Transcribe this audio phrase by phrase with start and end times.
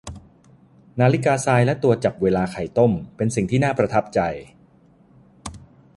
[0.99, 2.43] นาฬิกาทรายและตัวจับเวลา
[2.77, 4.19] ต้มไข่เป็นสิ่งที่น่าประทับใจ